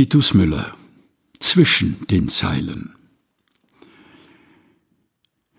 Titus 0.00 0.32
Müller 0.32 0.74
Zwischen 1.40 2.06
den 2.06 2.28
Zeilen 2.28 2.94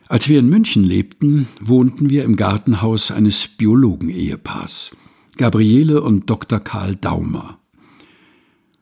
Als 0.07 0.29
wir 0.29 0.39
in 0.39 0.49
München 0.49 0.83
lebten, 0.83 1.47
wohnten 1.59 2.09
wir 2.09 2.23
im 2.23 2.35
Gartenhaus 2.35 3.11
eines 3.11 3.47
Biologen-Ehepaars, 3.47 4.97
Gabriele 5.37 6.01
und 6.01 6.27
Dr. 6.27 6.59
Karl 6.59 6.95
Daumer. 6.95 7.59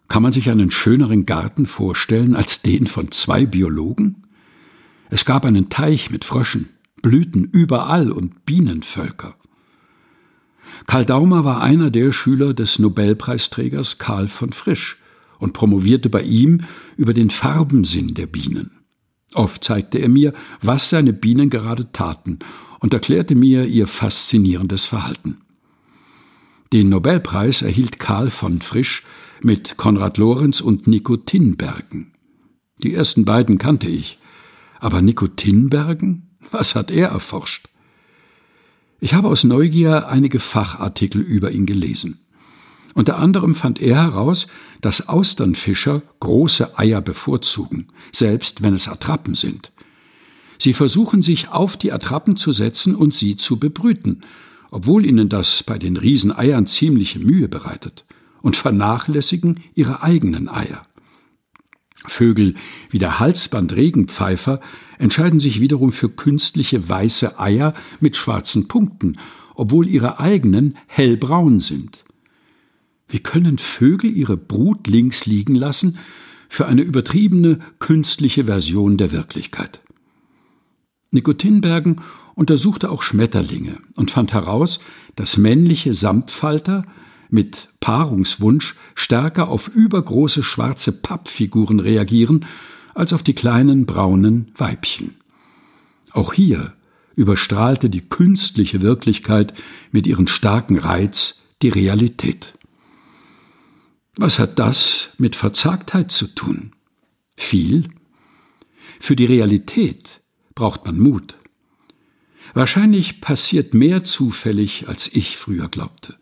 Kann 0.08 0.24
man 0.24 0.32
sich 0.32 0.50
einen 0.50 0.72
schöneren 0.72 1.26
Garten 1.26 1.66
vorstellen 1.66 2.38
als 2.38 2.62
den 2.62 2.88
von 2.88 3.12
zwei 3.12 3.46
Biologen? 3.46 4.28
Es 5.10 5.26
gab 5.26 5.44
einen 5.44 5.70
Teich 5.70 6.10
mit 6.10 6.24
Fröschen, 6.24 6.70
Blüten 7.02 7.44
überall 7.44 8.14
und 8.14 8.46
Bienenvölker. 8.46 9.36
Karl 10.88 11.04
Daumer 11.04 11.44
war 11.44 11.62
einer 11.62 11.92
der 11.92 12.14
Schüler 12.14 12.54
des 12.54 12.80
Nobelpreisträgers 12.80 13.98
Karl 13.98 14.30
von 14.30 14.54
Frisch 14.54 15.00
und 15.40 15.54
promovierte 15.54 16.10
bei 16.10 16.22
ihm 16.22 16.62
über 16.96 17.14
den 17.14 17.32
Farbensinn 17.32 18.14
der 18.14 18.28
Bienen. 18.28 18.80
Oft 19.34 19.64
zeigte 19.64 19.98
er 20.00 20.10
mir, 20.10 20.34
was 20.62 20.90
seine 20.90 21.14
Bienen 21.14 21.50
gerade 21.50 21.92
taten 21.92 22.40
und 22.80 22.94
erklärte 22.94 23.36
mir 23.36 23.66
ihr 23.66 23.88
faszinierendes 23.88 24.86
Verhalten. 24.86 25.38
Den 26.72 26.90
Nobelpreis 26.90 27.62
erhielt 27.62 28.00
Karl 28.00 28.30
von 28.30 28.62
Frisch 28.62 29.04
mit 29.42 29.78
Konrad 29.78 30.18
Lorenz 30.18 30.62
und 30.62 30.88
Nico 30.88 31.18
Tinbergen. 31.18 32.14
Die 32.84 32.94
ersten 32.94 33.26
beiden 33.26 33.58
kannte 33.58 33.88
ich. 33.88 34.20
Aber 34.80 35.02
Nico 35.02 35.28
Tinbergen? 35.28 36.38
Was 36.52 36.76
hat 36.76 36.92
er 36.92 37.10
erforscht? 37.10 37.68
Ich 39.00 39.14
habe 39.14 39.28
aus 39.28 39.44
Neugier 39.44 40.08
einige 40.08 40.40
Fachartikel 40.40 41.22
über 41.22 41.52
ihn 41.52 41.66
gelesen. 41.66 42.20
Unter 42.94 43.18
anderem 43.20 43.56
fand 43.56 43.82
er 43.82 44.04
heraus, 44.04 44.48
dass 44.82 45.08
Austernfischer 45.08 46.02
große 46.20 46.78
Eier 46.78 47.02
bevorzugen, 47.02 47.88
selbst 48.12 48.62
wenn 48.64 48.74
es 48.74 48.88
Attrappen 48.88 49.36
sind. 49.36 49.72
Sie 50.58 50.74
versuchen 50.74 51.22
sich 51.22 51.50
auf 51.50 51.78
die 51.78 51.94
Attrappen 51.94 52.36
zu 52.36 52.52
setzen 52.52 52.96
und 52.96 53.14
sie 53.14 53.38
zu 53.38 53.60
bebrüten, 53.60 54.24
obwohl 54.72 55.06
ihnen 55.06 55.30
das 55.30 55.64
bei 55.64 55.78
den 55.78 55.98
Rieseneiern 55.98 56.68
ziemliche 56.68 57.20
Mühe 57.20 57.48
bereitet, 57.48 58.06
und 58.42 58.56
vernachlässigen 58.56 59.62
ihre 59.74 60.04
eigenen 60.04 60.50
Eier. 60.50 60.86
Vögel 62.06 62.56
wie 62.90 63.00
der 63.00 63.20
Halsbandregenpfeifer 63.20 64.62
entscheiden 64.98 65.40
sich 65.40 65.60
wiederum 65.60 65.92
für 65.92 66.10
künstliche 66.10 66.88
weiße 66.88 67.40
Eier 67.40 67.74
mit 68.00 68.16
schwarzen 68.16 68.68
Punkten, 68.68 69.18
obwohl 69.56 69.88
ihre 69.88 70.20
eigenen 70.20 70.78
hellbraun 70.88 71.60
sind. 71.60 72.06
Wie 73.10 73.20
können 73.20 73.58
Vögel 73.58 74.16
ihre 74.16 74.38
Brut 74.38 74.88
links 74.88 75.26
liegen 75.26 75.56
lassen 75.56 75.98
für 76.48 76.68
eine 76.68 76.84
übertriebene 76.84 77.60
künstliche 77.80 78.46
Version 78.46 78.98
der 78.98 79.12
Wirklichkeit? 79.12 79.82
Nikotinbergen 81.12 82.02
untersuchte 82.36 82.92
auch 82.92 83.02
Schmetterlinge 83.02 83.80
und 83.96 84.12
fand 84.12 84.32
heraus, 84.34 84.80
dass 85.16 85.38
männliche 85.38 85.94
Samtfalter 85.94 86.86
mit 87.30 87.70
Paarungswunsch 87.80 88.76
stärker 88.94 89.50
auf 89.50 89.70
übergroße 89.70 90.44
schwarze 90.44 90.92
Pappfiguren 90.92 91.80
reagieren 91.80 92.46
als 92.94 93.12
auf 93.12 93.24
die 93.24 93.34
kleinen 93.34 93.86
braunen 93.86 94.52
Weibchen. 94.56 95.16
Auch 96.12 96.34
hier 96.34 96.74
überstrahlte 97.16 97.90
die 97.90 98.02
künstliche 98.02 98.82
Wirklichkeit 98.82 99.54
mit 99.92 100.08
ihren 100.08 100.28
starken 100.28 100.78
Reiz 100.78 101.42
die 101.62 101.70
Realität. 101.70 102.54
Was 104.22 104.38
hat 104.38 104.60
das 104.60 105.12
mit 105.18 105.38
Verzagtheit 105.38 106.12
zu 106.12 106.28
tun? 106.28 106.74
Viel? 107.38 107.86
Für 109.00 109.16
die 109.16 109.24
Realität 109.24 110.20
braucht 110.56 110.86
man 110.86 111.00
Mut. 111.00 111.36
Wahrscheinlich 112.54 113.22
passiert 113.22 113.74
mehr 113.74 114.04
zufällig, 114.04 114.90
als 114.90 115.08
ich 115.08 115.38
früher 115.38 115.70
glaubte. 115.70 116.18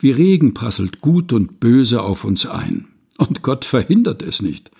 Wie 0.00 0.10
Regen 0.10 0.52
prasselt 0.52 1.00
Gut 1.00 1.32
und 1.32 1.60
Böse 1.60 2.02
auf 2.02 2.24
uns 2.24 2.44
ein. 2.44 2.88
Und 3.16 3.40
Gott 3.40 3.64
verhindert 3.64 4.20
es 4.20 4.42
nicht. 4.42 4.70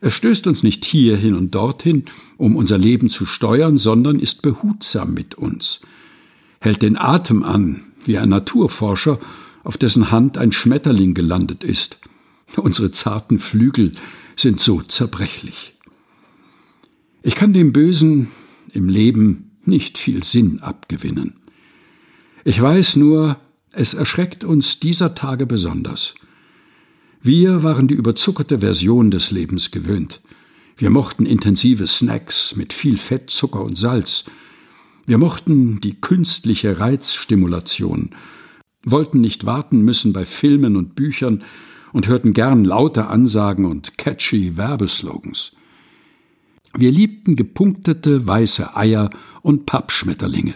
Er 0.00 0.10
stößt 0.10 0.48
uns 0.48 0.64
nicht 0.64 0.84
hierhin 0.84 1.34
und 1.36 1.54
dorthin, 1.54 2.06
um 2.38 2.56
unser 2.56 2.76
Leben 2.76 3.08
zu 3.08 3.24
steuern, 3.24 3.78
sondern 3.78 4.18
ist 4.18 4.42
behutsam 4.42 5.14
mit 5.14 5.36
uns, 5.36 5.82
hält 6.58 6.82
den 6.82 6.98
Atem 6.98 7.44
an, 7.44 7.84
wie 8.04 8.18
ein 8.18 8.30
Naturforscher, 8.30 9.20
auf 9.66 9.76
dessen 9.76 10.12
Hand 10.12 10.38
ein 10.38 10.52
Schmetterling 10.52 11.12
gelandet 11.12 11.64
ist. 11.64 11.98
Unsere 12.56 12.92
zarten 12.92 13.40
Flügel 13.40 13.92
sind 14.36 14.60
so 14.60 14.80
zerbrechlich. 14.80 15.74
Ich 17.22 17.34
kann 17.34 17.52
dem 17.52 17.72
Bösen 17.72 18.28
im 18.72 18.88
Leben 18.88 19.50
nicht 19.64 19.98
viel 19.98 20.22
Sinn 20.22 20.60
abgewinnen. 20.60 21.34
Ich 22.44 22.62
weiß 22.62 22.94
nur, 22.94 23.40
es 23.72 23.94
erschreckt 23.94 24.44
uns 24.44 24.78
dieser 24.78 25.16
Tage 25.16 25.46
besonders. 25.46 26.14
Wir 27.20 27.64
waren 27.64 27.88
die 27.88 27.94
überzuckerte 27.94 28.60
Version 28.60 29.10
des 29.10 29.32
Lebens 29.32 29.72
gewöhnt. 29.72 30.20
Wir 30.76 30.90
mochten 30.90 31.26
intensive 31.26 31.88
Snacks 31.88 32.54
mit 32.54 32.72
viel 32.72 32.98
Fett, 32.98 33.30
Zucker 33.30 33.62
und 33.62 33.76
Salz. 33.76 34.26
Wir 35.06 35.18
mochten 35.18 35.80
die 35.80 36.00
künstliche 36.00 36.78
Reizstimulation, 36.78 38.14
wollten 38.86 39.20
nicht 39.20 39.44
warten 39.44 39.82
müssen 39.82 40.14
bei 40.14 40.24
Filmen 40.24 40.76
und 40.76 40.94
Büchern 40.94 41.42
und 41.92 42.08
hörten 42.08 42.32
gern 42.32 42.64
laute 42.64 43.08
Ansagen 43.08 43.66
und 43.66 43.98
catchy 43.98 44.56
Werbeslogans. 44.56 45.52
Wir 46.74 46.92
liebten 46.92 47.36
gepunktete 47.36 48.26
weiße 48.26 48.76
Eier 48.76 49.10
und 49.42 49.66
Pappschmetterlinge. 49.66 50.54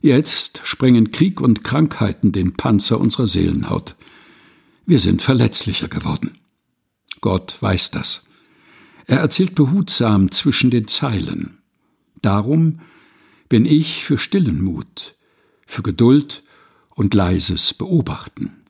Jetzt 0.00 0.60
sprengen 0.64 1.10
Krieg 1.10 1.40
und 1.40 1.64
Krankheiten 1.64 2.32
den 2.32 2.54
Panzer 2.54 3.00
unserer 3.00 3.26
Seelenhaut. 3.26 3.96
Wir 4.86 5.00
sind 5.00 5.22
verletzlicher 5.22 5.88
geworden. 5.88 6.38
Gott 7.20 7.60
weiß 7.60 7.90
das. 7.90 8.28
Er 9.06 9.18
erzählt 9.18 9.54
behutsam 9.54 10.30
zwischen 10.30 10.70
den 10.70 10.86
Zeilen. 10.86 11.58
Darum 12.22 12.80
bin 13.48 13.64
ich 13.64 14.04
für 14.04 14.18
stillen 14.18 14.62
Mut, 14.62 15.16
für 15.66 15.82
Geduld 15.82 16.44
und 16.98 17.14
leises 17.14 17.74
Beobachten. 17.74 18.64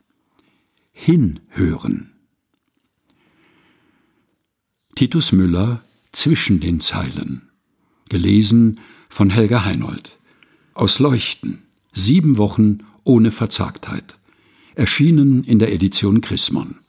Hinhören. 0.93 2.13
Titus 4.95 5.33
Müller 5.33 5.83
Zwischen 6.13 6.61
den 6.61 6.81
Zeilen. 6.81 7.49
Gelesen 8.11 8.81
von 9.09 9.31
Helga 9.31 9.65
Heinold 9.65 10.19
aus 10.75 10.99
Leuchten. 10.99 11.63
Sieben 11.95 12.37
Wochen 12.37 12.81
ohne 13.03 13.31
Verzagtheit. 13.31 14.19
Erschienen 14.75 15.43
in 15.43 15.59
der 15.59 15.73
Edition 15.73 16.21
Chrismon. 16.21 16.81